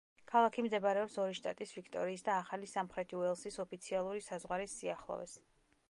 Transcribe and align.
ქალაქი 0.29 0.61
მდებარეობს 0.67 1.17
ორი 1.23 1.35
შტატის 1.39 1.73
ვიქტორიის 1.79 2.25
და 2.29 2.31
ახალი 2.39 2.71
სამხრეთი 2.73 3.21
უელსის 3.21 3.59
ოფიციალური 3.65 4.27
საზღვარის 4.31 4.79
სიახლოვეს. 4.81 5.37